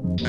[0.00, 0.22] What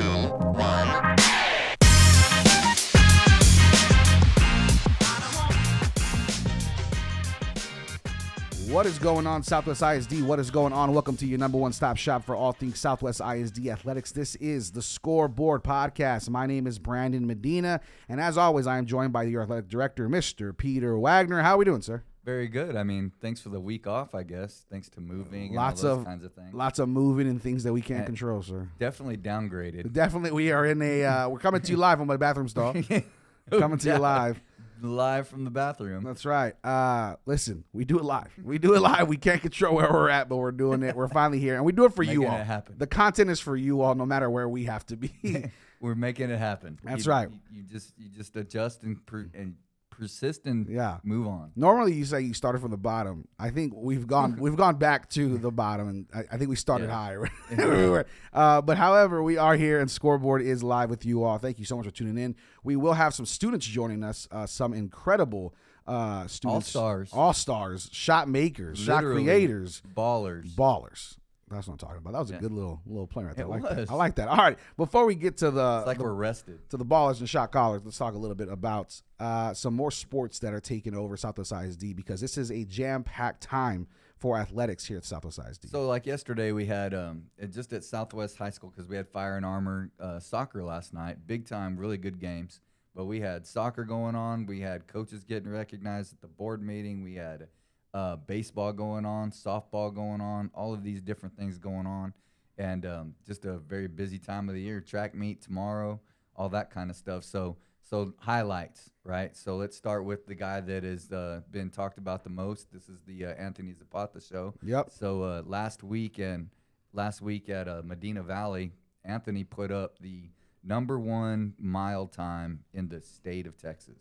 [8.84, 10.24] is going on, Southwest ISD?
[10.24, 10.92] What is going on?
[10.92, 14.12] Welcome to your number one stop shop for all things Southwest ISD athletics.
[14.12, 16.28] This is the Scoreboard Podcast.
[16.28, 17.80] My name is Brandon Medina,
[18.10, 20.54] and as always, I am joined by your athletic director, Mr.
[20.54, 21.40] Peter Wagner.
[21.40, 22.02] How are we doing, sir?
[22.24, 22.76] Very good.
[22.76, 24.64] I mean, thanks for the week off, I guess.
[24.70, 26.54] Thanks to moving Lots of kinds of things.
[26.54, 28.68] lots of moving and things that we can't And- control, sir.
[28.78, 29.92] Definitely downgraded.
[29.92, 31.04] Definitely, we are in a.
[31.04, 32.74] Uh, we're coming to you live on my bathroom stall.
[33.50, 34.40] coming to you live.
[34.84, 36.02] Live from the bathroom.
[36.02, 36.54] That's right.
[36.64, 38.32] Uh, listen, we do it live.
[38.42, 39.06] We do it live.
[39.06, 40.96] We can't control where we're at, but we're doing it.
[40.96, 42.36] We're finally here, and we do it for you all.
[42.36, 42.74] it happen.
[42.78, 45.50] The content is for you all, no matter where we have to be.
[45.80, 46.78] We're making it happen.
[46.82, 47.28] That's You- right.
[47.30, 49.54] You, you just you just adjust and per, and
[50.02, 50.98] persist and Yeah.
[51.04, 51.52] move on.
[51.54, 53.26] Normally, you say you started from the bottom.
[53.38, 56.56] I think we've gone we've gone back to the bottom, and I, I think we
[56.56, 56.94] started Yeah.
[57.04, 57.28] higher.
[57.50, 58.02] We
[58.32, 61.38] uh, but however, we are here, and Scoreboard is live with you all.
[61.38, 62.34] Thank you so much for tuning in.
[62.64, 64.26] We will have some students joining us.
[64.30, 65.54] Uh, some incredible
[65.86, 67.10] uh, students, All-stars.
[67.12, 70.54] all stars, shot makers, shot creators, Ballers.
[70.54, 71.16] ballers.
[71.54, 72.12] That's what I'm talking about.
[72.12, 72.40] That was a Yeah.
[72.40, 73.44] good little little play right there.
[73.46, 73.76] It I like that.
[73.78, 73.90] was.
[73.90, 74.28] I like that.
[74.28, 76.68] All right, before we get to the it's like the- we're rested.
[76.70, 79.90] to the ballers and shot callers, let's talk a little bit about uh, some more
[79.90, 83.86] sports that are taking over Southwest ISD because this is a jam-packed time
[84.16, 85.68] for athletics here at Southwest ISD.
[85.68, 89.36] So like yesterday we had um just at Southwest High School because we had Fire
[89.36, 91.26] and Armor uh, soccer last night.
[91.26, 92.60] Big time, really good games.
[92.94, 94.44] But we had soccer going on.
[94.46, 97.02] We had coaches getting recognized at the board meeting.
[97.02, 97.48] We had
[97.94, 102.14] uh, baseball going on, softball going on, all of these different things going on,
[102.58, 104.80] and um, just a very busy time of the year.
[104.80, 106.00] Track meet tomorrow,
[106.36, 107.24] all that kind of stuff.
[107.24, 107.56] So
[107.92, 109.36] so highlights, right?
[109.36, 112.72] So let's start with the guy that has uh, been talked about the most.
[112.72, 114.54] This is the uh, Anthony Zapata show.
[114.62, 114.90] Yep.
[114.90, 116.48] So uh, last week and
[116.94, 118.72] last week at uh, Medina Valley,
[119.04, 120.30] Anthony put up the
[120.64, 123.98] number one mile time in the state of Texas.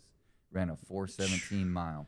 [0.53, 2.07] Ran a 417 mile.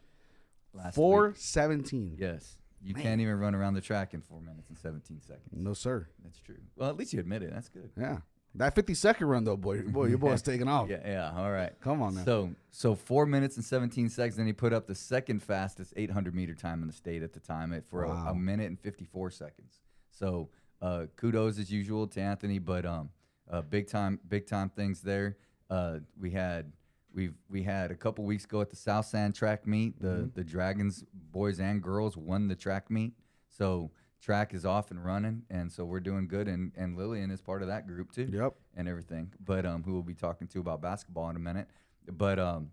[0.73, 1.37] Last Four week.
[1.37, 2.15] seventeen.
[2.19, 2.57] Yes.
[2.81, 3.03] You Man.
[3.03, 5.47] can't even run around the track in four minutes and 17 seconds.
[5.53, 6.05] No sir.
[6.21, 6.57] That's true.
[6.75, 7.51] Well, at least you admit it.
[7.53, 7.89] That's good.
[7.97, 8.17] Yeah.
[8.55, 10.89] That fifty second run though, boy, boy, your boy's taking off.
[10.89, 11.31] Yeah, yeah.
[11.35, 11.71] All right.
[11.81, 12.23] Come on now.
[12.23, 14.35] So, so four minutes and 17 seconds.
[14.35, 17.39] Then he put up the second fastest 800 meter time in the state at the
[17.39, 19.81] time at for a, a minute and 54 seconds.
[20.11, 20.49] So,
[20.83, 23.09] uh, kudos as usual to Anthony, but um,
[23.49, 25.37] uh, big time, big time things there.
[25.69, 26.71] Uh, we had
[27.13, 29.99] we've we had a couple weeks ago at the South San track meet.
[30.01, 30.27] The Mm-hmm.
[30.35, 33.13] the Dragons boys and girls won the track meet.
[33.49, 33.91] So
[34.21, 36.47] track is off and running, and so we're doing good.
[36.47, 38.53] And and Lillian is part of that group too Yep.
[38.75, 39.31] and everything.
[39.43, 41.67] But um, who we'll be talking to about basketball in a minute.
[42.11, 42.71] But um,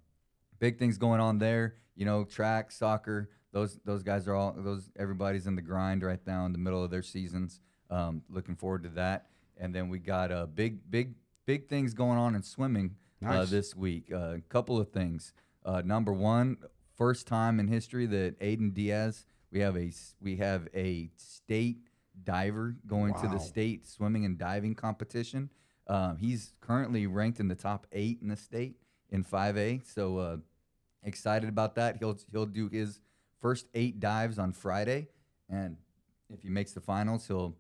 [0.59, 1.75] big things going on there.
[1.97, 3.31] You know, track, soccer.
[3.53, 4.91] Those those guys are all those.
[4.99, 7.61] Everybody's in the grind right now in the middle of their seasons.
[7.91, 9.27] Um, looking forward to that.
[9.57, 11.15] And then we got uh, big big
[11.47, 13.51] big things going on in swimming Nice.
[13.51, 14.11] this week.
[14.11, 15.33] A couple of things.
[15.65, 16.57] Uh, number one,
[16.97, 19.27] first time in history that Aiden Diaz.
[19.53, 21.79] We have a we have a state
[22.23, 25.51] diver going to the state swimming and diving competition.
[25.87, 28.77] Um, he's currently ranked in the top eight in the state
[29.11, 29.85] in 5A.
[29.93, 30.37] So uh,
[31.03, 31.97] excited about that.
[31.99, 33.01] He'll he'll do his
[33.41, 35.09] first eight dives on Friday,
[35.49, 35.77] and
[36.33, 37.57] if he makes the finals, he'll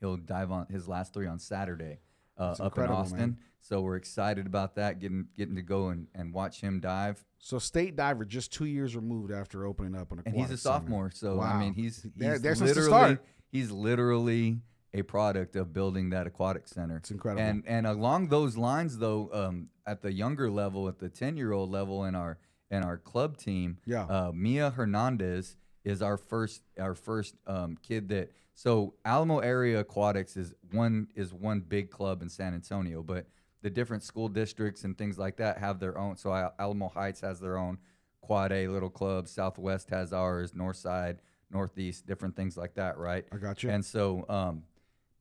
[0.00, 1.98] he'll dive on his last three on Saturday
[2.38, 3.18] uh, up in Austin.
[3.18, 3.38] man.
[3.60, 7.24] So we're excited about that, getting getting to go and, and watch him dive.
[7.38, 11.10] So state diver just two years removed after opening up an And he's a sophomore,
[11.12, 11.44] so Wow.
[11.54, 13.24] I mean he's, he's There- there's literally start.
[13.50, 14.60] he's literally
[14.94, 16.96] a product of building that aquatic center.
[16.96, 17.42] It's incredible.
[17.42, 21.52] And and along those lines, though, um, at the younger level, at the ten year
[21.52, 22.38] old level, in our
[22.70, 24.04] in our club team, Yeah.
[24.04, 28.30] uh, Mia Hernandez is our first our first um, kid that.
[28.58, 33.26] So Alamo Area Aquatics is one is one big club in San Antonio, but
[33.62, 36.16] the different school districts and things like that have their own.
[36.16, 37.78] So Al- Alamo Heights has their own
[38.20, 39.28] Quad A little club.
[39.28, 40.54] Southwest has ours.
[40.54, 41.18] Northside,
[41.52, 43.24] Northeast, different things like that, right?
[43.30, 43.70] I got you.
[43.70, 44.64] And so, um,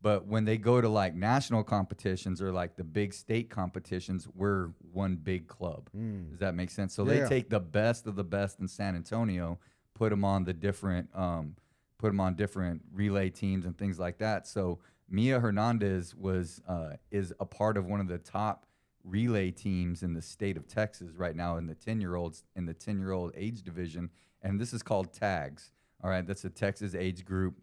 [0.02, 4.70] but when they go to like national competitions or like the big state competitions, we're
[4.92, 5.92] one big club.
[6.32, 6.96] Does that make sense?
[6.96, 7.06] So.
[7.06, 9.60] Yeah, they take the best of the best in San Antonio,
[9.94, 11.56] put them on the different, um,
[11.98, 14.48] put them on different relay teams and things like that.
[14.48, 14.80] So
[15.10, 18.66] Mia Hernandez was uh, is a part of one of the top
[19.04, 22.66] relay teams in the state of Texas right now in the 10 year olds in
[22.66, 24.10] the 10 year old age division.
[24.42, 25.72] And this is called TAGS.
[26.04, 26.26] All right.
[26.26, 27.56] That's a Texas age group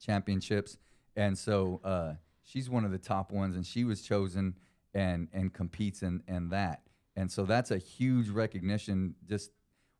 [0.00, 0.78] championships.
[1.16, 4.54] And so uh, she's one of the top ones and she was chosen
[4.94, 6.82] and, and competes in, in that.
[7.16, 9.16] And so that's a huge recognition.
[9.28, 9.50] Just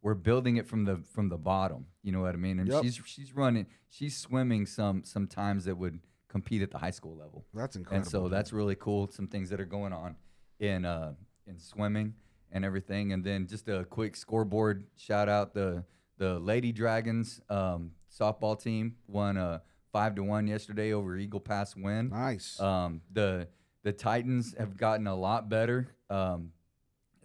[0.02, 1.86] we're building it from the from the bottom.
[2.02, 2.58] You know what I mean?
[2.60, 2.82] And Yep.
[2.82, 7.16] she's she's running, she's swimming some some times that would compete at the high school
[7.16, 7.44] level.
[7.54, 8.02] That's incredible.
[8.02, 9.08] And so that's really cool.
[9.08, 10.16] Some things that are going on
[10.60, 11.14] in uh,
[11.46, 12.14] in swimming
[12.52, 13.12] and everything.
[13.12, 15.84] And then just a quick scoreboard shout out the
[16.18, 19.62] the Lady Dragons um, softball team won a
[19.92, 22.10] five to one yesterday over Eagle Pass Winn.
[22.10, 22.60] nice.
[22.60, 23.48] Um, the
[23.82, 25.88] the Titans have gotten a lot better.
[26.10, 26.52] Um,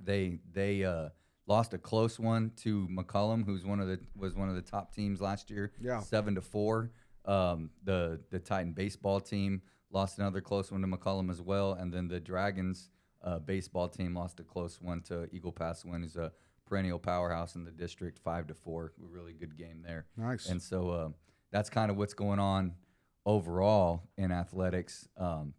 [0.01, 1.09] they they uh,
[1.45, 4.93] lost a close one to McCollum, who's one of the was one of the top
[4.93, 5.71] teams last year.
[5.81, 5.99] Yeah.
[5.99, 6.91] seven to four.
[7.25, 9.61] Um, the the Titan baseball team
[9.91, 12.89] lost another close one to McCollum as well, and then the Dragons
[13.23, 16.31] uh, baseball team lost a close one to Eagle Pass Winn, who's a
[16.65, 18.93] perennial powerhouse in the district, five to four.
[19.01, 20.05] A really good game there.
[20.17, 20.47] nice.
[20.47, 21.09] And so uh,
[21.51, 22.73] that's kind of what's going on
[23.25, 25.07] overall in athletics.
[25.17, 25.53] Um,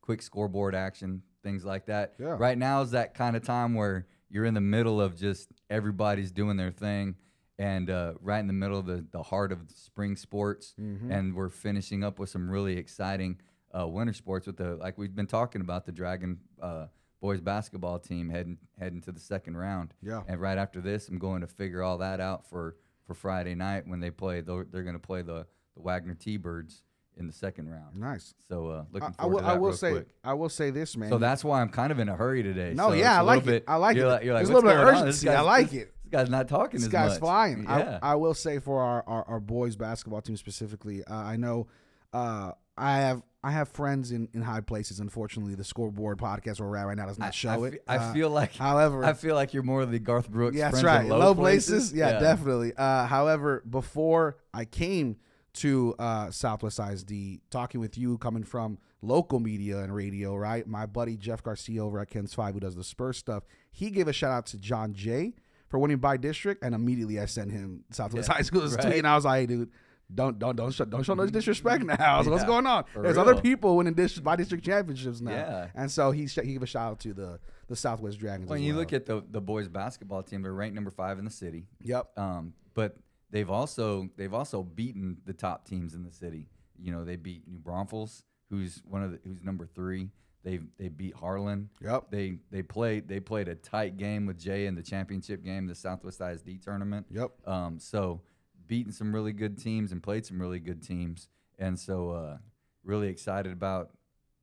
[0.00, 2.14] quick scoreboard action, things like that.
[2.18, 2.36] Yeah.
[2.38, 6.30] Right now is that kind of time where you're in the middle of just everybody's
[6.32, 7.16] doing their thing.
[7.58, 11.10] And uh, right in the middle of the, the heart of spring sports, Mm-hmm.
[11.12, 13.38] and we're finishing up with some really exciting
[13.78, 16.86] uh, winter sports with the like we've been talking about the Dragon uh,
[17.20, 19.92] boys basketball team heading heading to the second round.
[20.02, 20.22] Yeah.
[20.26, 23.86] And right after this, I'm going to figure all that out for for Friday night
[23.86, 24.40] when they play.
[24.40, 25.46] They're, they're going to play the
[25.76, 26.82] the Wagner T-Birds
[27.16, 27.96] in the second round.
[27.96, 28.34] nice.
[28.48, 29.40] So uh, looking I, I will.
[29.44, 29.90] I will say.
[29.92, 30.08] quick.
[30.24, 31.10] I will say this, man.
[31.10, 32.72] So that's why I'm kind of in a hurry today.
[32.74, 33.46] No, So yeah, I like it.
[33.46, 34.06] bit- I like it.
[34.06, 34.86] Like, you're like, There's a little bit of?
[34.88, 35.28] Urgency.
[35.28, 35.92] I like it.
[36.04, 37.20] This guy's not talking this guy's much.
[37.20, 37.64] flying.
[37.64, 37.98] Yeah.
[38.02, 41.68] I, I will say for our, our, our boys basketball team specifically, uh, I know
[42.12, 45.00] uh, I have I have friends in, in high places.
[45.00, 47.84] Unfortunately, the scoreboard podcast where we're at right now does not I- show I, it.
[47.86, 50.56] I Uh, feel like however, I feel like you're more of the Garth Brooks.
[50.56, 51.06] Yeah, that's right.
[51.06, 51.92] Low, places.
[51.92, 52.72] Yeah, definitely.
[52.76, 55.16] Uh, however, before I came
[55.54, 57.12] to uh, Southwest ISD,
[57.50, 60.66] talking with you, coming from local media and radio, right?
[60.66, 64.08] My buddy Jeff Garcia over at KENS Five, who does the Spurs stuff, he gave
[64.08, 65.34] a shout out to John Jay
[65.68, 68.82] for winning by district, and immediately I sent him Southwest Yeah, High School's right.
[68.84, 69.70] tweet, and I was like, hey, dude.
[70.12, 72.20] Don't don't don't show, don't show no disrespect now.
[72.24, 72.84] So what's going on?
[72.96, 75.30] There's other people winning district by district championships now.
[75.30, 75.68] Yeah.
[75.72, 77.38] And so he sh- he gave a shout out to the
[77.68, 78.50] the Southwest Dragons.
[78.50, 78.80] When you well.
[78.80, 81.68] look at the the boys basketball team, they're ranked number five in the city.
[81.80, 82.96] yep, Um, but
[83.30, 86.46] they've also they've also beaten the top teams in the city.
[86.78, 90.10] You know, they beat New Braunfels, who's one of the who's number three.
[90.42, 91.68] They they beat Harlan.
[91.82, 92.10] Yep.
[92.10, 95.74] They they played they played a tight game with Jay in the championship game, the
[95.74, 97.06] Southwest ISD tournament.
[97.10, 97.30] Yep.
[97.46, 98.22] Um, so
[98.66, 101.28] beating some really good teams and played some really good teams,
[101.58, 102.36] and so uh,
[102.84, 103.90] really excited about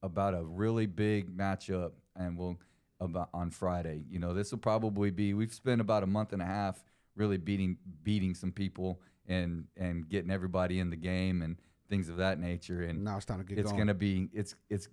[0.03, 2.57] about a really big matchup, and we'll
[2.99, 4.03] about on Friday.
[4.09, 6.83] You know, this will probably be we've spent about a month and a half
[7.17, 11.57] really beating beating some people and and getting everybody in the game and
[11.89, 13.87] things of that nature, and now it's time to get it's going.
[13.87, 14.87] to be it's it's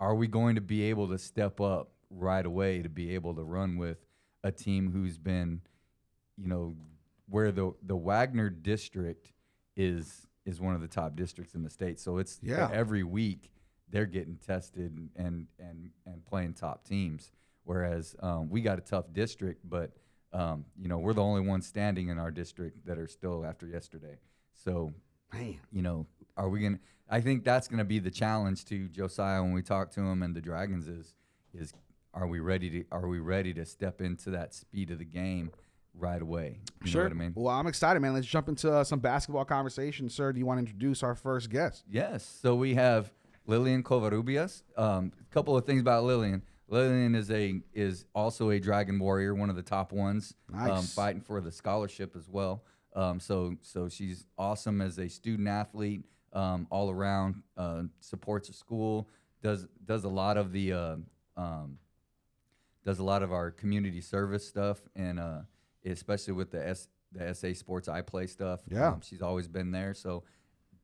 [0.00, 3.42] are we going to be able to step up right away to be able to
[3.42, 3.98] run with
[4.42, 5.60] a team who's been
[6.36, 6.74] you know
[7.28, 9.32] where the the Wagner district
[9.76, 12.68] is is one of the top districts in the state so it's Yeah.
[12.72, 13.50] every week
[13.90, 17.32] they're getting tested and and and, and playing top teams
[17.64, 19.92] whereas um, we got a tough district but
[20.34, 23.66] um, you know we're the only ones standing in our district that are still after
[23.66, 24.18] yesterday
[24.52, 24.92] so
[25.32, 25.58] Man.
[25.72, 26.78] you know, are we gonna?
[27.08, 30.34] I think that's gonna be the challenge to Josiah when we talk to him and
[30.34, 31.14] the Dragons is
[31.52, 31.72] is
[32.12, 35.50] are we ready to are we ready to step into that speed of the game
[35.94, 36.60] right away?
[36.82, 37.02] You sure.
[37.02, 37.32] know what I mean?
[37.34, 38.14] Well, I'm excited, man.
[38.14, 40.32] Let's jump into uh, some basketball conversation, sir.
[40.32, 41.84] Do you want to introduce our first guest?
[41.90, 42.38] Yes.
[42.42, 43.12] So we have
[43.46, 44.62] Lillian Covarrubias.
[44.76, 46.42] Um, a couple of things about Lillian.
[46.68, 50.34] Lillian is a is also a Dragon Warrior, one of the top ones,
[50.70, 52.64] um, fighting for the scholarship as well.
[52.94, 57.42] Um, so so she's awesome as a student athlete, um, all around.
[57.56, 59.08] Uh, supports the school,
[59.42, 60.96] does does a lot of the uh,
[61.36, 61.78] um,
[62.84, 65.40] does a lot of our community service stuff, and uh,
[65.84, 68.60] especially with the S the SA Sports I Play stuff.
[68.70, 68.88] Yeah.
[68.88, 69.94] um, she's always been there.
[69.94, 70.24] So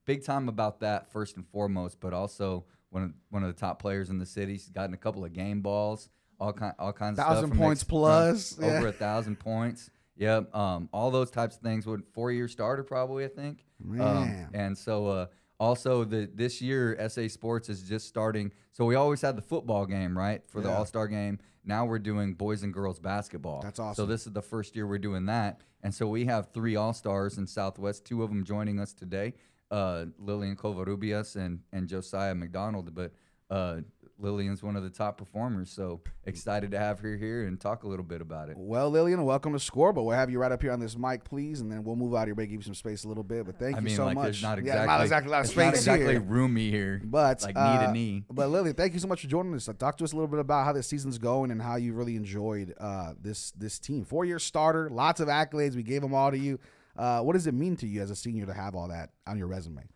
[0.05, 3.81] big time about that first and foremost, but also one of one of the top
[3.81, 4.55] players in the city.
[4.55, 8.59] She's gotten a couple of game balls, all kind all kinds of Thousand points plus,
[8.61, 8.79] yeah.
[8.79, 9.91] over a thousand points.
[10.17, 11.87] Yep, um, all those types of things.
[11.87, 13.65] Would four year starter probably, I think.
[13.99, 15.27] Um, and so uh,
[15.59, 18.53] also the this year SA Sports is just starting.
[18.73, 21.39] So we always had the football game, right, for the All Star game.
[21.65, 23.61] Now we're doing boys and girls basketball.
[23.63, 24.03] That's awesome.
[24.03, 26.93] So this is the first year we're doing that, and so we have three All
[26.93, 28.05] Stars in Southwest.
[28.05, 29.35] Two of them joining us today,
[29.71, 32.95] uh, Lillian Covarrubias and and Josiah McDonald.
[32.95, 33.13] But
[33.51, 33.81] uh,
[34.19, 37.89] Lillian's one of the top performers, so excited to have her here and talk a
[37.89, 38.57] little bit about it.
[38.59, 40.07] Well, Lillian, welcome to Scoreboard.
[40.07, 42.23] We'll have you right up here on this mic, please, and then we'll move out
[42.23, 43.47] of your way, give you some space a little bit.
[43.47, 44.25] But thank I you mean, so like much.
[44.25, 46.21] there's not yeah, exactly, not exactly a lot of space not exactly here.
[46.21, 48.25] roomy here, But like knee uh, to knee.
[48.31, 49.69] But Lillian, thank you so much for joining us.
[49.69, 51.95] Uh, Talk to us a little bit about how this season's going and how you
[51.95, 54.05] really enjoyed uh, this this team.
[54.05, 55.75] Four year starter, lots of accolades.
[55.75, 56.61] We gave them all to you.
[57.01, 59.39] Uh, what does it mean to you as a senior to have all that on
[59.39, 59.89] your resume?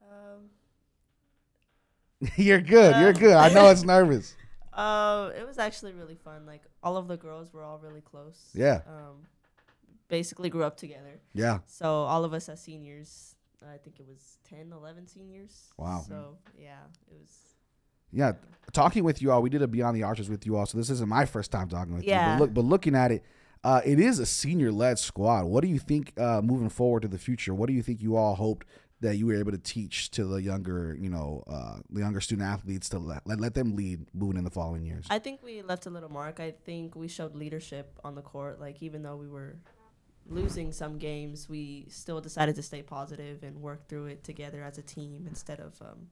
[0.00, 0.44] Um,
[2.36, 2.94] You're good.
[3.00, 3.34] You're good.
[3.34, 4.36] I know it's nervous.
[4.72, 6.46] Uh, it was actually really fun.
[6.46, 8.38] Like all of the girls were all really close.
[8.54, 8.82] Yeah.
[8.86, 9.26] Um,
[10.06, 11.20] basically grew up together.
[11.34, 11.58] Yeah.
[11.66, 15.72] So all of us as seniors, I think it was 10, 11 seniors.
[15.76, 16.04] Wow.
[16.06, 16.78] So yeah,
[17.10, 17.38] it was.
[18.12, 18.32] Yeah,
[18.72, 20.90] talking with you all, we did a Beyond the Arches with you all, so this
[20.90, 22.10] isn't my first time talking with you.
[22.10, 22.36] Yeah.
[22.36, 23.24] But, look, but looking at it,
[23.64, 25.44] uh, it is a senior-led squad.
[25.44, 27.54] What do you think uh, moving forward to the future?
[27.54, 28.66] What do you think you all hoped
[29.00, 32.48] that you were able to teach to the younger, you know, uh, the younger student
[32.48, 35.06] athletes to let, let let them lead moving in the following years?
[35.10, 36.40] I think we left a little mark.
[36.40, 38.60] I think we showed leadership on the court.
[38.60, 39.56] Like even though we were
[40.28, 44.78] losing some games, we still decided to stay positive and work through it together as
[44.78, 46.08] a team instead of um,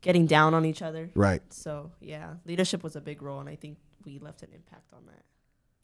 [0.00, 1.10] getting down on each other.
[1.14, 1.42] right.
[1.50, 5.04] So yeah, leadership was a big role, and I think we left an impact on
[5.06, 5.22] that.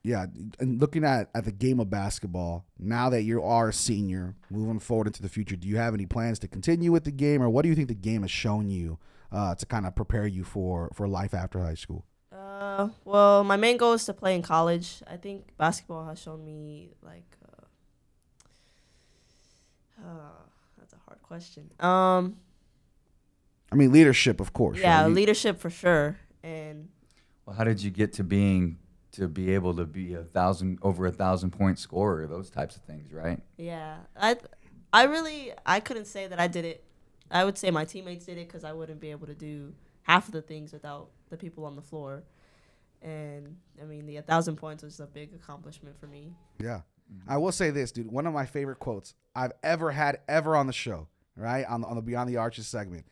[0.05, 0.27] Yeah,
[0.59, 4.81] and looking at at the game of basketball now that you are a senior, moving
[4.81, 7.49] forward into the future, do you have any plans to continue with the game, or
[7.49, 8.99] what do you think the game has shown you
[9.31, 12.05] uh, to kind of prepare you for for life after high school?
[12.33, 15.03] Uh, well, my main goal is to play in college.
[15.07, 17.37] I think basketball has shown me like.
[17.47, 17.65] Uh,
[20.05, 20.31] uh,
[20.79, 21.71] that's a hard question.
[21.79, 22.39] Um,
[23.71, 24.79] I mean, leadership, of course.
[24.81, 25.13] yeah, right?
[25.13, 26.89] Leadership for sure, and
[27.47, 28.79] Well, how did you get to being
[29.13, 32.27] to be able to be a thousand over a thousand point scorer?
[32.27, 33.41] Those types of things, right?
[33.57, 34.37] yeah, I,
[34.93, 36.85] I really I couldn't say that I did it.
[37.31, 40.27] I would say my teammates did it because I wouldn't be able to do half
[40.27, 42.25] of the things without the people on the floor.
[43.01, 46.35] And I mean, the a 1,000 points was a big accomplishment for me.
[46.61, 46.83] Yeah.
[47.13, 47.31] Mm-hmm.
[47.31, 48.11] I will say this, dude.
[48.11, 51.65] One of my favorite quotes I've ever had ever on the show, right?
[51.67, 53.07] On the, on the Beyond the Arches segment.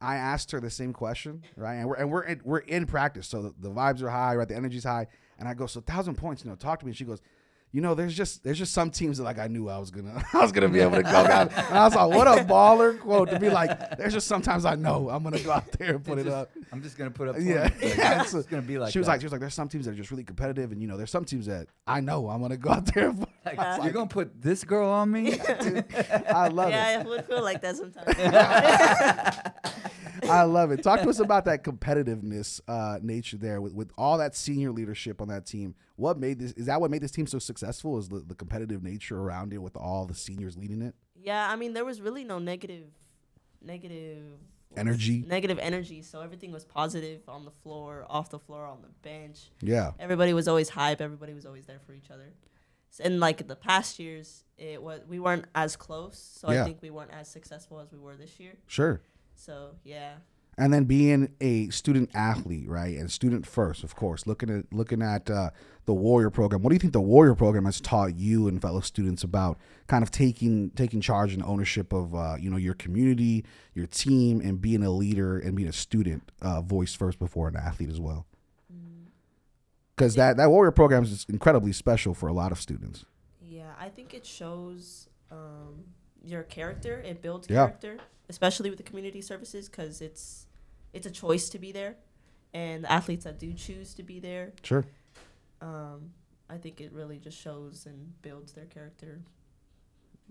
[0.00, 1.74] I asked her the same question, right?
[1.74, 4.48] And we're and we're in, we're in practice, so the, the vibes are high, right?
[4.48, 5.06] The energy's high,
[5.42, 6.90] and I go, so thousand points, you know, talk to me.
[6.90, 7.20] And she goes,
[7.74, 10.22] you know, there's just there's just some teams that like I knew I was gonna
[10.34, 11.48] I was gonna be able to go down.
[11.48, 13.96] And I was like, what a baller quote to be like.
[13.96, 16.50] There's just sometimes I know I'm gonna go out there and put it Just- up.
[16.70, 17.36] I'm just gonna put up.
[17.40, 17.68] Yeah.
[17.70, 17.82] points.
[17.82, 18.92] Like, Yeah, it's so gonna be like.
[18.92, 19.12] she was that.
[19.14, 20.96] like, she was like, there's some teams that are just really competitive, and you know,
[20.98, 23.08] there's some teams that I know I'm gonna go out there.
[23.08, 25.40] And Like, you're gonna put this girl on me?
[25.40, 26.72] I love it.
[26.72, 28.16] yeah, I would feel like that sometimes.
[30.28, 30.82] I love it.
[30.82, 35.20] Talk to us about that competitiveness uh, nature there with, with all that senior leadership
[35.20, 35.74] on that team.
[35.96, 36.52] What made this?
[36.52, 37.98] Is that what made this team so successful?
[37.98, 40.94] Is the, the competitive nature around it with all the seniors leading it?
[41.14, 42.86] yeah, I mean, there was really no negative,
[43.60, 44.22] negative
[44.76, 45.24] Energy.
[45.28, 46.00] negative energy.
[46.02, 49.50] So everything was positive on the floor, off the floor, on the bench.
[49.60, 49.92] Yeah.
[49.98, 51.00] Everybody was always hype.
[51.00, 52.32] Everybody was always there for each other.
[53.00, 56.18] And like the past years, it was we weren't as close.
[56.18, 56.62] So Yeah.
[56.62, 58.54] I think we weren't as successful as we were this year.
[58.66, 59.02] Sure.
[59.44, 60.18] So yeah,
[60.56, 64.24] And then being a student athlete, right, and student first, of course.
[64.24, 65.50] Looking at looking at uh,
[65.84, 66.62] the Warrior program.
[66.62, 69.58] What do you think the Warrior program has taught you and fellow students about
[69.88, 73.44] kind of taking taking charge and ownership of uh, you know your community,
[73.74, 77.56] your team, and being a leader and being a student uh, voice first before an
[77.56, 78.26] athlete as well?
[79.96, 83.04] Because that that Warrior program is incredibly special for a lot of students.
[83.40, 83.72] yeah.
[83.76, 85.82] I think it shows um,
[86.24, 87.00] your character.
[87.00, 87.66] It builds Yeah.
[87.66, 87.98] character,
[88.28, 90.46] especially with the community services, because it's
[90.92, 91.96] it's a choice to be there,
[92.52, 94.84] and the athletes that do choose to be there, Sure.
[95.62, 96.12] um,
[96.50, 99.22] I think it really just shows and builds their character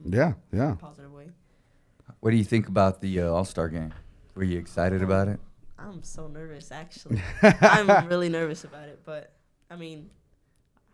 [0.06, 0.34] Yeah.
[0.52, 0.74] in Yeah.
[0.74, 1.32] a positive way.
[2.20, 3.94] what do you think about the uh, All Star game?
[4.36, 5.40] Were you excited about it?
[5.80, 7.22] I'm so nervous, actually.
[7.42, 9.34] I'm really nervous about it, but
[9.70, 10.10] I mean,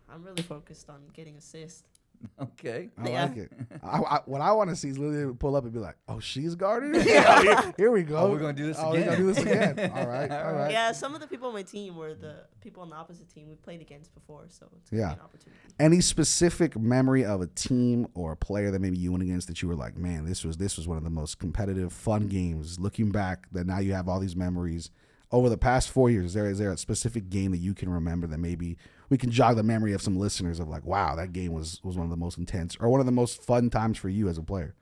[0.09, 1.96] I'm really focused on getting assists.
[2.39, 2.89] Okay.
[2.97, 3.23] I Yeah.
[3.25, 3.51] like it.
[3.83, 6.19] I, I, what I want to see is literally pull up and be like, "Oh,
[6.19, 7.03] she's guarding me.
[7.05, 8.17] Yeah, here, here we go.
[8.17, 9.19] Oh, we're gonna do this Oh, we're gonna again.
[9.19, 9.91] do this again.
[9.95, 10.71] All right, all right.
[10.71, 13.47] Yeah, some of the people on my team were the people on the opposite team
[13.49, 15.07] we played against before, so it's gonna Yeah.
[15.09, 15.59] be an opportunity.
[15.79, 19.61] Any specific memory of a team or a player that maybe you went against that
[19.61, 22.79] you were like, man, this was this was one of the most competitive, fun games.
[22.79, 24.89] Looking back, that now you have all these memories
[25.31, 26.27] over the past four years.
[26.27, 28.77] Is there is there a specific game that you can remember that maybe
[29.09, 31.97] we can jog the memory of some listeners of like, wow, that game was was
[31.97, 34.37] one of the most intense or one of the most fun times for you as
[34.37, 34.75] a player.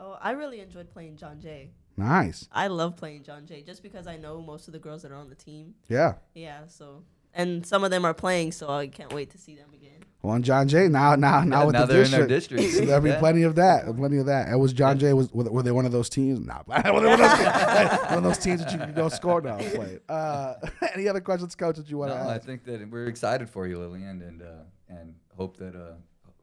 [0.00, 1.70] Oh, I really enjoyed playing John Jay.
[1.96, 2.48] Nice.
[2.52, 5.16] I love playing John Jay just because I know most of the girls that are
[5.16, 5.74] on the team.
[5.88, 6.14] Yeah.
[6.34, 7.02] Yeah, so
[7.34, 9.84] and some of them are playing, so I can't wait to see them again.
[10.20, 10.88] One John Jay.
[10.88, 12.80] Now, now, now Yeah, with now the they're in their district, district.
[12.80, 13.20] so there'll be Yeah.
[13.20, 13.84] plenty of that.
[13.96, 14.48] Plenty of that.
[14.48, 16.44] And was John Jay was were, were they one of those teams?
[16.44, 17.38] Nah, were they one of those,
[18.08, 19.58] one of those teams that you can go score now.
[19.58, 20.00] Play.
[20.08, 20.54] Uh,
[20.94, 23.66] any other questions, coach, that you want No, to I think that we're excited for
[23.68, 24.46] you, Lillian, and uh,
[24.88, 25.92] and hope that uh,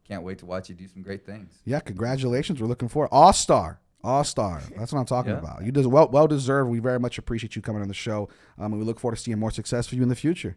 [0.07, 1.51] can't wait to watch you do some great things.
[1.65, 2.61] Yeah, congratulations.
[2.61, 3.81] We're looking for all star.
[4.05, 4.61] All star.
[4.77, 5.39] That's what I'm talking Yeah.
[5.39, 5.65] about.
[5.65, 6.69] You des- well well deserved.
[6.69, 8.29] We very much appreciate you coming on the show.
[8.57, 10.55] Um, and we look forward to seeing more success for you in the future.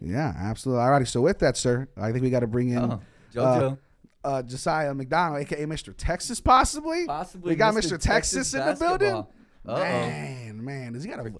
[0.00, 0.16] Thank you.
[0.16, 0.42] Thank you.
[0.42, 0.84] Yeah, absolutely.
[0.84, 1.08] Alrighty.
[1.08, 3.00] So with that, sir, I think we got to bring in Oh,
[3.34, 3.78] JoJo,
[4.24, 5.94] uh, Josiah McDonald, aka Mr.
[5.96, 7.06] Texas, possibly.
[7.06, 7.98] possibly we got Mr.
[7.98, 9.14] Texas, in the building.
[9.14, 9.74] Uh-oh.
[9.76, 11.32] Man, man, does he got a?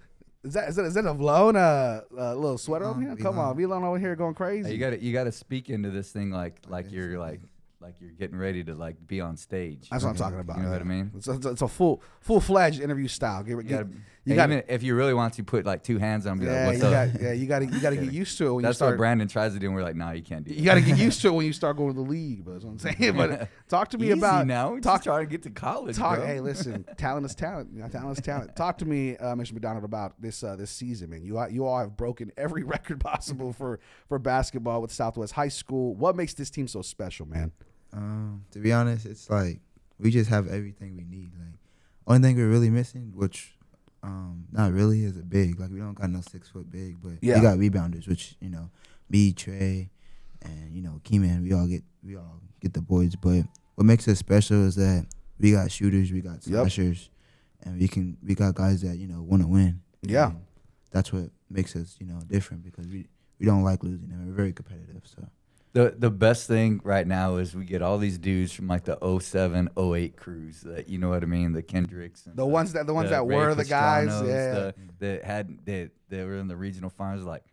[0.43, 3.25] Is that is that, is that a blown uh, uh little sweater over Elon, here?
[3.25, 3.65] Come on, Elon.
[3.73, 4.69] Elon over here going crazy.
[4.69, 7.41] Hey, you got to you got to speak into this thing like like you're like
[7.81, 9.89] like you're getting ready to like be on stage.
[9.91, 10.59] That's what I'm talking about.
[10.59, 10.81] You know what.
[10.81, 11.11] I mean?
[11.17, 13.43] It's a, it's a- full full fledged interview style.
[13.43, 13.89] Get, You get, gotta,
[14.27, 16.47] you hey, gotta- even if you really want to put like two hands on, be
[16.47, 18.47] yeah, like, you up?" got, yeah, you got to you got to get used to
[18.49, 18.93] it when you That's start.
[18.93, 20.75] what Brandon tries to do, and we're like, "Nah, you can't do that." you got
[20.75, 22.45] to get used to it when you start going to the league.
[22.45, 23.17] But that's what I'm saying.
[23.17, 24.73] But talk to me Easy about now.
[24.73, 25.97] We're talk just trying to get to college.
[25.97, 26.17] talk.
[26.19, 26.27] bro.
[26.27, 27.71] Hey, listen, talent is talent.
[27.73, 28.55] You know, talent is talent.
[28.57, 29.53] Talk to me, uh, Mr.
[29.53, 31.23] McDonald, about this uh, this season, man.
[31.25, 33.79] You all- you all have broken every record possible for
[34.09, 35.95] for basketball with Southwest High School.
[35.95, 37.53] What makes this team so special, man?
[37.93, 39.61] Um, to be honest, it's like
[39.99, 41.31] we just have everything we need.
[41.39, 41.55] Like
[42.07, 43.56] only thing we're really missing, which
[44.07, 45.59] um not really, is a big.
[45.61, 47.37] Like we don't got no six foot big, but Yeah.
[47.37, 48.71] we got rebounders, which you know,
[49.11, 49.91] me, Trey,
[50.43, 51.43] and you know, Keyman.
[51.43, 53.17] We all get we all get the boards.
[53.17, 53.45] But
[53.75, 55.07] what makes us special is that
[55.39, 56.63] we got shooters, we got Yep.
[56.63, 57.11] slashers,
[57.63, 59.81] and we can we got guys that you know want to win.
[60.03, 60.31] Yeah.
[60.31, 60.41] And
[60.91, 63.09] that's what makes us you know different because we
[63.39, 65.03] we don't like losing and we're very competitive.
[65.05, 65.27] So.
[65.77, 68.97] The the best thing right now is we get all these dudes from like the
[69.21, 72.87] 07, 08 crews that you know what I mean, the Kendricks, and The ones that
[72.87, 74.55] the ones the that Ray were the guys, yeah.
[74.55, 77.45] the- that had that they were in the regional finals, like,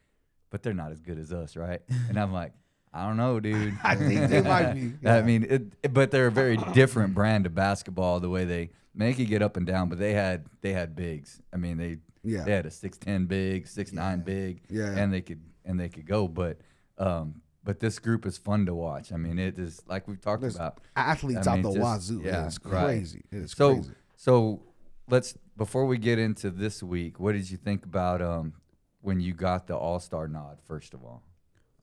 [0.51, 1.82] but they're not as good as us, right?
[2.10, 2.53] And I'm like,
[2.94, 3.77] I don't know, dude.
[3.84, 5.15] I think they might be, yeah.
[5.18, 8.22] I mean, it, but they're a very different brand of basketball.
[8.22, 11.42] The way they they could get up and down, but they had they had bigs.
[11.51, 12.46] I mean, they Yeah.
[12.46, 14.96] they had a six ten big, six nine big, Yeah.
[14.98, 16.30] and they could and they could go.
[16.30, 16.60] But
[16.98, 19.12] um, but this group is fun to watch.
[19.13, 20.79] I mean, it is like we've talked There's about.
[20.96, 22.22] athletes I out mean, the just- wazoo.
[22.24, 22.86] yeah, it's right.
[22.86, 23.24] crazy.
[23.32, 23.91] It is So crazy.
[24.15, 24.62] so
[25.10, 28.53] let's before we get into this week, what did you think about um
[29.01, 30.60] when you got the All Star nod?
[30.65, 31.24] First of all,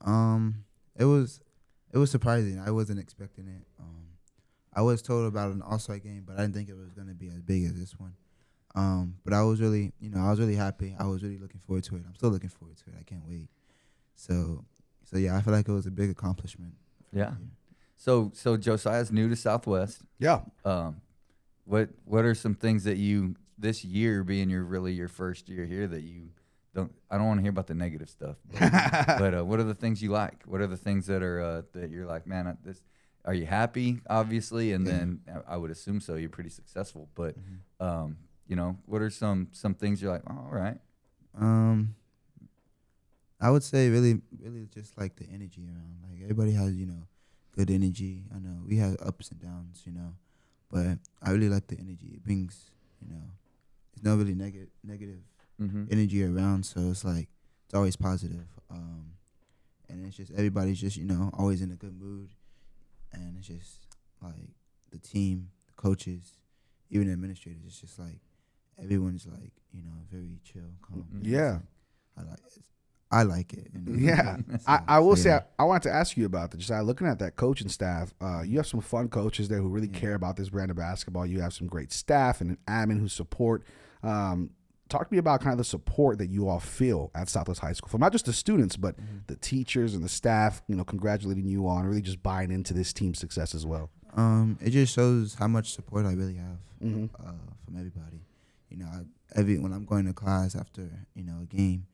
[0.01, 1.39] Um, it was
[1.93, 2.59] it was surprising.
[2.59, 3.65] I wasn't expecting it.
[3.79, 4.05] Um,
[4.73, 7.27] I was told about an All-Star game, but I didn't think it was gonna be
[7.27, 8.13] as big as this one.
[8.73, 10.95] Um, but I was really, you know, I was really happy.
[10.97, 12.03] I was really looking forward to it.
[12.07, 12.95] I'm still looking forward to it.
[12.97, 13.49] I can't wait.
[14.15, 14.63] So,
[15.11, 16.73] so yeah, I feel like it was a big accomplishment.
[17.13, 17.33] Yeah.
[17.97, 20.01] so so Josiah's new to Southwest.
[20.19, 20.41] Yeah.
[20.65, 21.01] Um,
[21.65, 25.65] what what are some things that you this year being your really your first year
[25.65, 26.29] here that you
[26.73, 28.71] don't I don't want to hear about the negative stuff, but,
[29.19, 30.43] but uh, what are the things you like?
[30.45, 32.81] What are the things that are uh, that you're like, man, I- this
[33.25, 33.99] are you happy?
[34.09, 36.15] Obviously, and then uh, I would assume so.
[36.15, 37.85] You're pretty successful, but Mhm.
[37.85, 40.79] um, you know, what are some some things you're like, oh, all right,
[41.39, 41.95] Um,
[43.41, 45.97] I would say really, really just like the energy around.
[46.07, 47.07] Like everybody has, you know,
[47.57, 48.23] good energy.
[48.33, 50.13] I know we have ups and downs, you know,
[50.71, 52.11] but I really like the energy.
[52.13, 52.69] It brings,
[53.01, 53.23] you know,
[53.93, 55.23] it's not really negative negative
[55.59, 55.85] mm-hmm.
[55.91, 57.29] energy around, so it's like
[57.65, 58.47] it's always positive.
[58.69, 59.13] Um,
[59.89, 62.29] and it's just everybody's just you know always in a good mood,
[63.11, 63.87] and it's just
[64.21, 64.49] like
[64.91, 66.37] the team, the coaches,
[66.91, 67.63] even the administrators.
[67.65, 68.19] It's just like
[68.81, 71.07] everyone's like you know very chill, calm.
[71.23, 71.57] Yeah.
[72.17, 72.39] I like.
[73.11, 73.67] I like it.
[73.73, 73.97] you know?
[74.15, 75.31] Yeah, I, I will so, say.
[75.31, 76.57] I, I wanted to ask you about that.
[76.57, 79.67] Just uh, looking at that coaching staff, uh, you have some fun coaches there who
[79.69, 79.99] really Yeah.
[79.99, 81.25] care about this brand of basketball.
[81.25, 83.63] You have some great staff and an admin who support.
[84.03, 84.51] Um,
[84.89, 87.73] talk to me about kind of the support that you all feel at Southwest High
[87.73, 89.27] School from not just the students, but Mhm.
[89.27, 90.61] the teachers and the staff.
[90.67, 93.89] You know, congratulating you on really just buying into this team's success as well.
[94.13, 97.31] Um, it just shows how much support I really have hmm uh,
[97.65, 98.21] from everybody.
[98.69, 99.01] You know, I,
[99.39, 101.85] every when I'm going to class after you know a game,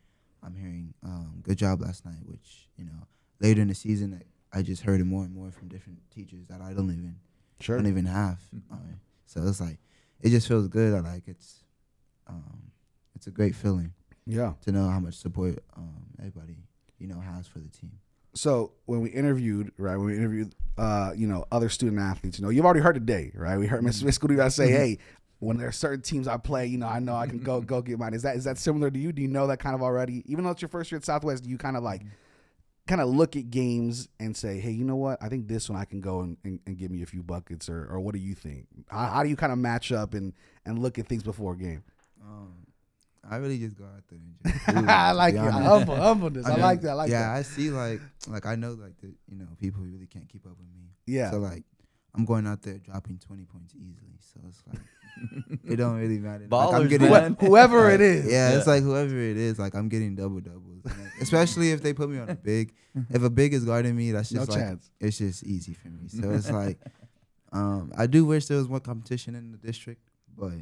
[0.43, 3.07] I'm hearing um, "good job last night," which you know
[3.39, 4.21] later in the season
[4.53, 7.15] I, I just heard it more and more from different teachers that I don't even
[7.59, 7.77] Sure.
[7.77, 8.39] don't even have.
[8.71, 8.75] Uh,
[9.25, 9.79] so it's like
[10.21, 10.93] it just feels good.
[10.93, 11.63] I like it's
[12.27, 12.71] um,
[13.15, 13.93] it's a great feeling
[14.25, 14.53] Yeah.
[14.61, 16.57] to know how much support um, everybody
[16.99, 17.91] you know has for the team.
[18.35, 22.43] so when we interviewed, right, when we interviewed, uh, you know, other student athletes, you
[22.45, 23.57] know, you've already heard today, right?
[23.57, 24.99] We heard Miss Miss Scooty say, "Hey,
[25.39, 27.81] when there are certain teams I play, you know, I know I can go go
[27.81, 29.11] get mine." Is that is that similar to you?
[29.11, 30.23] Do you know that kind of already?
[30.31, 32.03] Even though it's your first year at Southwest, do you kind of like,
[32.87, 35.21] kind of look at games and say, "Hey, you know what?
[35.21, 37.69] I think this one I can go and, and, and give me a few buckets,"
[37.69, 38.67] or or what do you think?
[38.87, 40.33] How, how do you kind of match up and
[40.65, 41.83] and look at things before a game?
[42.23, 42.53] Um,
[43.29, 44.67] I really just go out there and just.
[44.69, 45.43] it, I like be it.
[45.43, 45.67] honest.
[45.67, 46.45] Humble, humbleness.
[46.47, 46.91] I, mean, like that.
[46.91, 47.35] I like yeah, that.
[47.35, 50.57] I see like like I know like the you know people really can't keep up
[50.57, 50.89] with me.
[51.05, 51.31] Yeah.
[51.31, 51.63] So like
[52.17, 54.17] I'm going out there dropping 20 points easily.
[54.19, 56.47] So it's like it don't really matter.
[56.49, 57.37] like, I'm getting man.
[57.39, 58.31] Whoever it like, is.
[58.31, 59.57] Yeah, it's like whoever it is.
[59.59, 62.73] Like I'm getting double doubles, like, especially if they put me on a big.
[63.11, 64.89] If a big is guarding me, that's No just like chance.
[64.99, 66.07] it's just easy for me.
[66.07, 66.79] So it's like
[67.51, 70.01] um I do wish there was more competition in the district,
[70.35, 70.53] but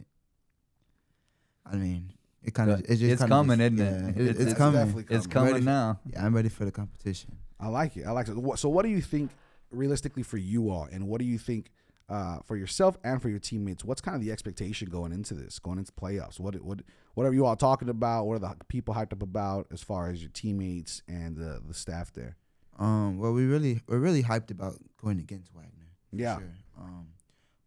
[1.66, 2.12] I mean
[2.44, 4.02] it kind of it's just it's coming, just- isn't it?
[4.04, 4.86] yeah, It's- it's, it's coming.
[4.86, 6.00] definitely It's I'm coming ready now.
[6.06, 7.38] Yeah, I'm ready for the competition.
[7.60, 8.06] I like it.
[8.06, 8.36] I like it.
[8.58, 9.32] So, what do you think
[9.76, 11.72] realistically for you all, and what do you think
[12.08, 15.60] uh, for yourself and for your teammates, what's kind of the expectation going into this,
[15.60, 16.40] going into playoffs?
[16.40, 16.82] What what
[17.14, 18.26] what are you all talking about?
[18.26, 21.74] What are the people hyped up about as far as your teammates and the the
[21.74, 22.38] staff there?
[22.78, 25.90] Um, well, we really we're really hyped about going against Wagner.
[26.12, 26.38] Yeah.
[26.38, 26.54] Sure.
[26.80, 27.08] Um,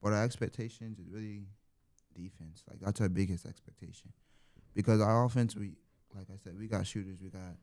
[0.03, 1.47] but our expectations is really
[2.15, 2.63] defense.
[2.69, 4.13] Like that's our biggest expectation,
[4.75, 5.73] because our offense, we
[6.15, 7.57] like I said, we got shooters, we got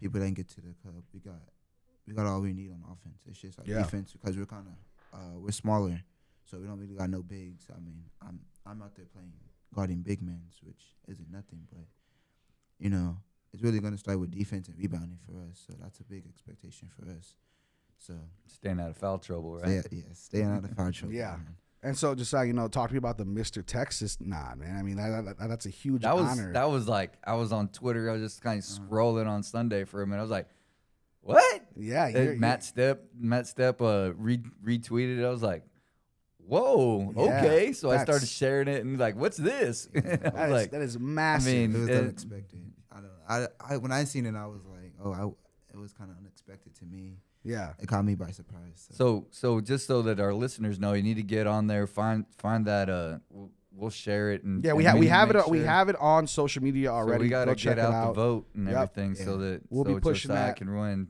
[0.00, 1.40] people that can get to the cup, we got
[2.06, 3.22] we got all we need on offense.
[3.28, 3.82] It's just our Yeah.
[3.82, 6.02] defense because we're kind of uh, we're smaller,
[6.44, 7.66] so we don't really got no bigs.
[7.74, 9.32] I mean, I'm I'm out there playing
[9.74, 11.84] guarding big men, which isn't nothing, but
[12.78, 13.16] you know,
[13.52, 15.62] it's really gonna start with defense and rebounding for us.
[15.66, 17.34] So that's a big expectation for us.
[17.98, 18.14] So
[18.46, 19.84] Staying out of foul trouble, right?
[19.84, 21.14] stay, yeah, staying out of foul trouble.
[21.14, 21.36] Yeah.
[21.36, 21.56] man.
[21.82, 24.76] And so, just uh, you know, talk to me about the Mister Texas nod, man.
[24.78, 26.52] I mean, that, that, that's a huge That was honor.
[26.54, 28.08] that was like I was on Twitter.
[28.08, 28.88] I was just kind of Uh-huh.
[28.90, 30.20] scrolling on Sunday for a minute.
[30.20, 30.48] I was like,
[31.24, 35.18] "What?" yeah, And you're, Matt Step Matt Step uh, re- retweeted.
[35.20, 35.24] it.
[35.24, 35.64] I was like,
[36.38, 40.50] "Whoa, Yeah, okay." So I started sharing it and like, "What's this?" I that was
[40.50, 41.52] like, that is massive.
[41.52, 42.60] I mean, It was it- unexpected.
[42.92, 43.10] I don't.
[43.68, 45.24] I, I when I seen it, I was like, oh, I,
[45.76, 47.18] it was kind of unexpected to me.
[47.42, 48.86] yeah, It caught me by surprise.
[48.90, 51.86] So, So so just so that our listeners know, you need to get on there,
[51.86, 52.88] find find that.
[52.90, 54.72] Uh, we'll, we'll share it and yeah.
[54.74, 55.32] We and have we have it.
[55.40, 57.24] sure- We have it on social media So already.
[57.24, 58.06] we gotta Go get out, out.
[58.14, 58.76] the vote and Yep.
[58.76, 60.56] everything, so that We'll so be pushing Josiah that.
[60.56, 61.08] can run.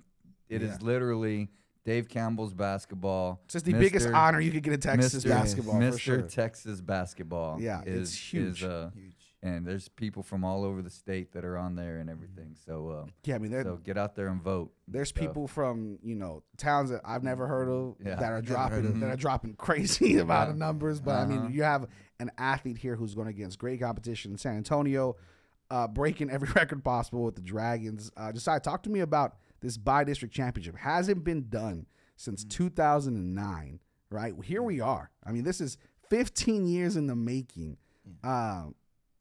[0.54, 0.86] It is Yeah.
[0.86, 1.50] literally
[1.84, 3.40] Dave Campbell's basketball.
[3.44, 5.28] It's just the biggest honor you could get in Texas Mr.
[5.28, 5.92] basketball Mr.
[5.92, 6.22] for sure.
[6.22, 7.60] Texas basketball.
[7.60, 8.62] Yeah, is, it's huge.
[8.62, 9.12] Is, uh, huge.
[9.42, 12.54] and there's people from all over the state that are on there and everything.
[12.64, 14.72] So, uh, yeah, I mean, so get out there and vote.
[14.88, 18.14] there's people from you know towns that I've never heard of Yeah.
[18.14, 19.00] that are dropping of.
[19.00, 21.00] that are dropping crazy amount of numbers.
[21.02, 21.48] But I mean, Uh-huh.
[21.48, 21.86] you have
[22.18, 25.16] an athlete here who's going against great competition in San Antonio,
[25.68, 28.10] uh, breaking every record possible with the Dragons.
[28.16, 30.76] Uh, Josiah, talk to me about this by district championship.
[30.76, 33.80] Hasn't been done since 2009.
[34.10, 35.10] Right here we are.
[35.24, 35.78] I mean, this is
[36.10, 37.78] 15 years in the making.
[38.22, 38.74] Um,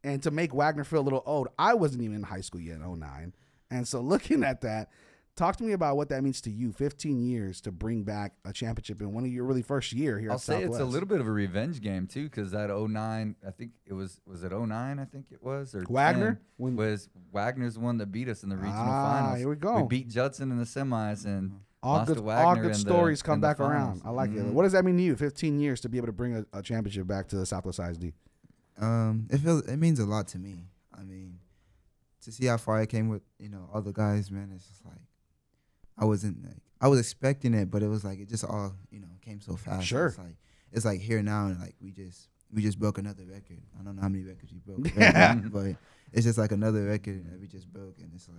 [0.03, 2.75] and to make Wagner feel a little old, I wasn't even in high school yet
[2.75, 3.33] in 09.
[3.71, 4.89] And so looking at that,
[5.35, 6.71] talk to me about what that means to you.
[6.71, 10.29] 15 years to bring back a championship in one of your really first year here
[10.29, 10.73] I'll at say Southwest.
[10.73, 13.93] it's a little bit of a revenge game too, because that 09, I think it
[13.93, 16.33] was was it 09, I think it was or Wagner?
[16.33, 19.39] 10, When- was Wagner's one that beat us in the regional Ah, finals.
[19.39, 19.81] here we go.
[19.81, 23.19] We beat Judson in the semis and all lost good, to all good in stories
[23.19, 24.01] the, come in back around.
[24.05, 24.37] I like it.
[24.37, 24.53] Mhm.
[24.53, 25.15] What does that mean to you?
[25.17, 28.13] 15 years to be able to bring a, a championship back to the Southwest ISD.
[28.77, 30.67] Um, it feels it means a lot to me.
[30.97, 31.39] I mean,
[32.21, 34.95] to see how far I came with you know other guys, man, it's just like
[35.97, 38.99] I wasn't like I was expecting it, but it was like it just all you
[38.99, 39.85] know came so fast.
[39.87, 40.07] Sure.
[40.07, 40.35] It's like
[40.71, 43.61] it's like here now, and like we just we just broke another record.
[43.79, 45.35] I don't know how many records we broke, Yeah.
[45.35, 45.75] but
[46.11, 48.37] it's just like another record that we just broke, and it's like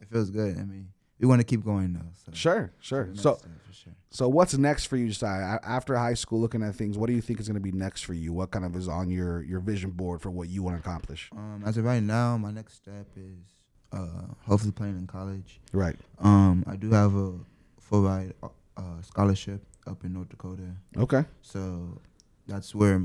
[0.00, 0.58] it feels good.
[0.58, 2.10] I mean, we want to keep going though.
[2.24, 3.08] So Sure, sure.
[3.14, 3.94] So, for sure.
[4.10, 5.58] so what's next for you, Josiah?
[5.62, 8.02] After high school, looking at things, what do you think is going to be next
[8.02, 8.32] for you?
[8.34, 11.30] What kind of is on your your vision board for what you want to accomplish?
[11.32, 13.38] Um, as of right now, my next step is
[13.92, 14.06] uh
[14.46, 15.60] hopefully playing in college.
[15.72, 15.96] Right.
[16.18, 17.32] Um, I do have a
[17.80, 18.34] full ride
[18.76, 20.62] uh, scholarship up in North Dakota,
[20.96, 21.24] Okay.
[21.42, 22.00] so
[22.46, 23.02] that's where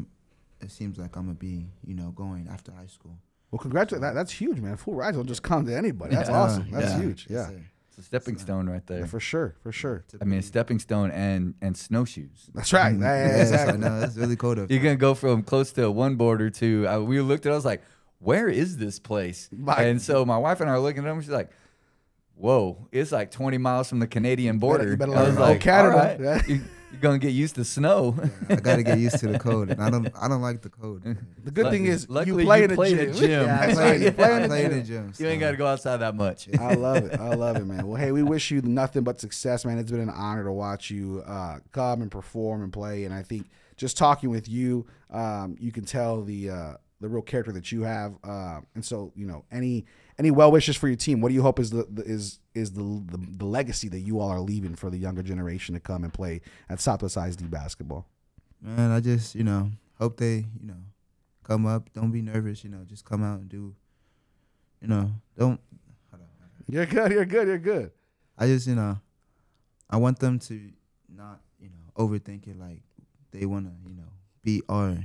[0.61, 3.17] it seems like I'm gonna be, you know, going after high school.
[3.51, 4.01] Well, congratulations.
[4.01, 4.77] That, that's huge, man.
[4.77, 6.15] Full rides don't just come to anybody.
[6.15, 6.37] That's Yeah.
[6.41, 6.71] awesome.
[6.71, 6.99] That's Yeah.
[7.01, 7.27] huge.
[7.29, 7.55] Yes, Yeah.
[7.57, 7.63] sir.
[7.89, 8.97] It's a stepping So- stone right yeah.
[8.97, 9.05] there.
[9.07, 9.55] For sure.
[9.61, 10.03] For sure.
[10.21, 12.49] I mean, a stepping stone and and snowshoes.
[12.55, 12.95] That's right.
[12.99, 13.73] Yeah, yeah, exactly.
[13.73, 14.71] I know it's really cold up.
[14.71, 17.49] You're gonna go from close to one border to uh, we looked at.
[17.49, 17.81] it, I was like,
[18.21, 21.19] "Where is this place?" My- and so my wife and I are looking at them.
[21.21, 21.49] She's like,
[22.35, 26.17] "Whoa, it's like 20 miles from the Canadian border." you better I was like, Canada.
[26.17, 28.15] "All right, you, you're gonna get used to snow."
[28.49, 31.03] I gotta get used to the cold, and I don't, I don't like the cold.
[31.43, 33.09] The good thing is luckily you play you in a played gym.
[33.09, 33.29] at gym.
[33.47, 34.03] Yeah, I play.
[34.03, 34.79] You play in I a play in gym.
[34.79, 35.13] the gym.
[35.17, 36.47] you ain't got to go outside that much.
[36.59, 37.19] I love it.
[37.19, 37.87] I love it, man.
[37.87, 39.77] Well, hey, we wish you nothing but success, man.
[39.77, 43.03] It's been an honor to watch you uh, come and perform and play.
[43.05, 47.21] And I think just talking with you, um, you can tell the uh, the real
[47.21, 48.13] character that you have.
[48.23, 49.85] Uh, and so, you know, any
[50.17, 51.19] any well wishes for your team.
[51.19, 54.19] What do you hope is the, the is is the, the the legacy that you
[54.19, 58.07] all are leaving for the younger generation to come and play at Southwest ISD basketball?
[58.61, 60.77] Man, I just, you know, hope they, you know,
[61.43, 61.91] come up.
[61.93, 62.63] Don't be nervous.
[62.63, 63.75] You know, just come out and do.
[64.81, 65.59] You know, don't.
[66.11, 66.65] Hold on, hold on.
[66.67, 67.11] You're good.
[67.11, 67.47] You're good.
[67.47, 67.91] You're good.
[68.37, 68.99] I just, you know,
[69.89, 70.71] I want them to
[71.09, 72.59] not, you know, overthink it.
[72.59, 72.81] Like
[73.31, 74.09] they want to, you know,
[74.43, 74.97] be our.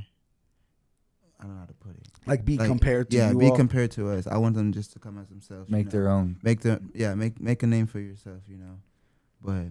[1.38, 2.08] I don't know how to put it.
[2.26, 3.56] Like be Like, compared to yeah, you be all.
[3.56, 4.26] compared to us.
[4.26, 5.68] I want them just to come as themselves.
[5.68, 5.90] you Make know.
[5.90, 6.36] their own.
[6.42, 8.40] make the yeah make make a name for yourself.
[8.48, 8.78] You know,
[9.42, 9.66] but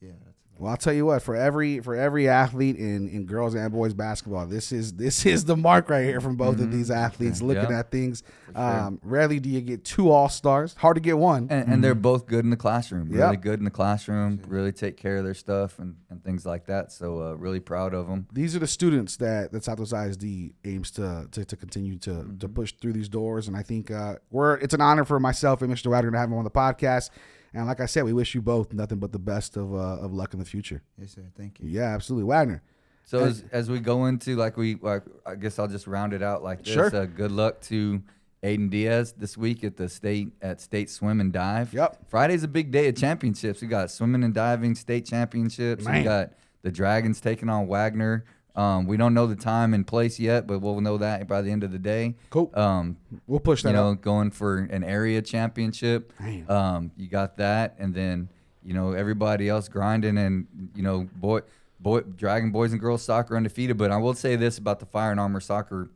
[0.00, 1.22] yeah, that's about Well, I'll tell you what.
[1.22, 5.44] For every for every athlete in, in girls and boys basketball, this is this is
[5.44, 7.42] the mark right here from both of these athletes.
[7.42, 7.72] Looking Mm-hmm.
[7.72, 7.78] Yeah.
[7.80, 8.62] at things, sure.
[8.62, 10.74] um, rarely do you get two all stars.
[10.78, 11.48] Hard to get one.
[11.50, 13.08] And, and they're both good in the classroom.
[13.10, 13.40] Really Yep.
[13.42, 14.40] good in the classroom.
[14.48, 16.90] Really take care of their stuff and, and things like that.
[16.92, 18.26] So uh, really proud of them.
[18.32, 22.38] these are the students that that Southwest ISD aims to to, to continue to Mm-hmm.
[22.38, 23.46] to push through these doors.
[23.48, 25.88] And I think uh, we're it's an honor for myself and Mr.
[25.90, 27.10] Wagner to have him on the podcast.
[27.56, 30.12] And like I said, we wish you both nothing but the best of uh, of
[30.12, 30.82] luck in the future.
[30.98, 31.22] Yes, sir.
[31.36, 31.68] Thank you.
[31.68, 32.62] Yeah, absolutely, Wagner.
[33.04, 36.22] So as, as we go into like we like, I guess I'll just round it
[36.22, 36.74] out like this.
[36.74, 36.94] Sure.
[36.94, 38.02] Uh, good luck to
[38.42, 41.72] Aiden Diaz this week at the state at state swim and dive.
[41.72, 42.10] Yep.
[42.10, 43.62] Friday's a big day of championships.
[43.62, 45.84] We got swimming and diving state championships.
[45.84, 45.98] Man.
[45.98, 48.24] We got the Dragons taking on Wagner.
[48.56, 51.50] Um, we don't know the time and place yet, but we'll know that by the
[51.50, 52.14] end of the day.
[52.30, 52.50] Cool.
[52.54, 54.00] Um, We'll push that you know, up.
[54.00, 56.12] going for an area championship.
[56.48, 58.30] Um, you got that, and then
[58.64, 61.40] you know everybody else grinding, and you know, boy,
[61.78, 63.76] boy, Dragon boys and girls soccer undefeated.
[63.76, 65.90] But I will say this about the Fire and Armor soccer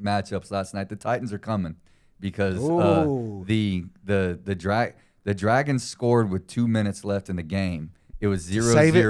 [0.00, 1.76] matchups last night: the Titans are coming
[2.20, 3.04] because uh,
[3.46, 7.92] the the the drag the Dragons scored with two minutes left in the game.
[8.20, 9.00] It was zero Save it.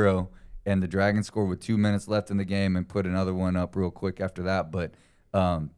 [0.67, 3.57] And the Dragons scored with two minutes left in the game and put another one
[3.57, 4.71] up real quick after that.
[4.73, 4.93] But
[5.33, 5.71] um,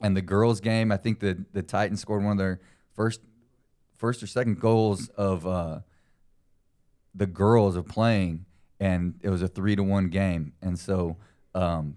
[0.00, 2.60] and the girls' game, I think the the Titans scored one of their
[2.94, 3.20] first
[3.96, 5.80] first or second goals of uh,
[7.14, 8.46] the girls of playing,
[8.78, 10.52] and it was a three to one game.
[10.62, 11.16] And so
[11.54, 11.96] um,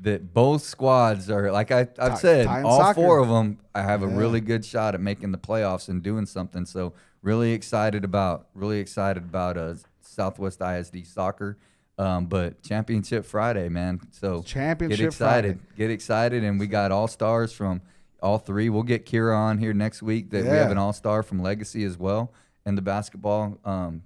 [0.00, 2.94] that both squads are like I, I've Ti- said, all soccer.
[2.94, 3.60] four of them.
[3.74, 6.66] I have a really good shot at making the playoffs and doing something.
[6.66, 9.74] So really excited about really excited about uh,
[10.12, 11.58] Southwest ISD soccer.
[11.98, 14.00] Um, but championship Friday, man.
[14.10, 15.76] So Championship get excited, Friday.
[15.76, 17.82] get excited, and we got all stars from
[18.22, 18.70] all three.
[18.70, 20.30] We'll get Kira on here next week.
[20.30, 22.32] That we have an all star from Legacy as well
[22.64, 24.02] in the basketball um,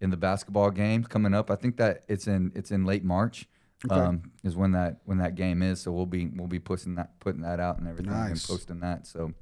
[0.00, 1.50] in the basketball games coming up.
[1.50, 3.48] I think that it's in it's in late March.
[3.90, 4.00] Okay.
[4.00, 5.80] Um, is when that when that game is.
[5.80, 8.46] So we'll be we'll be pushing that putting that out and everything and Nice.
[8.46, 9.06] posting that.
[9.06, 9.32] So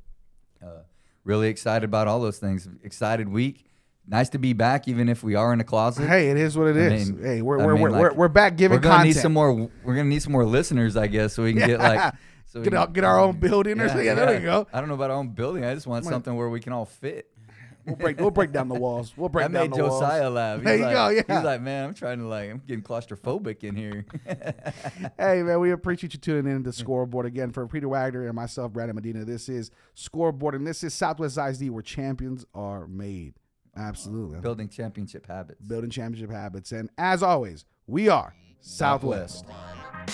[0.64, 0.82] uh,
[1.24, 2.68] really excited about all those things.
[2.82, 3.66] Excited week.
[4.06, 6.08] Nice to be back, even if we are in a closet.
[6.08, 7.10] Hey, it is what it I is.
[7.12, 9.14] mean- hey, we're I we're, mean, we're, like, we're, we're back giving we're gonna content.
[9.16, 9.52] need some more.
[9.84, 12.12] We're gonna need some more listeners, I guess, so we can get like
[12.46, 14.04] so we Get our- get our own building or something.
[14.04, 14.66] Yeah, there we go.
[14.72, 15.64] I don't know about our own building.
[15.64, 17.28] I just want something where we can all fit.
[17.86, 19.12] We'll break we'll break down the walls.
[19.16, 20.00] We'll break That down made the walls.
[20.00, 20.58] Josiah laugh.
[20.58, 21.22] He's There you like, go, yeah.
[21.36, 24.04] He's like, man, I'm trying to like, I'm getting claustrophobic in here.
[25.18, 28.72] Hey man, we appreciate you tuning in to Scoreboard again for Peter Wagner and myself,
[28.72, 29.24] Brandon Medina.
[29.24, 33.34] This is Scoreboard, and this is Southwest ISD, where champions are made.
[33.76, 35.60] Absolutely, Building championship habits.
[35.66, 36.72] building championship habits.
[36.72, 39.46] And as always, we are Southwest.
[39.46, 40.06] Why?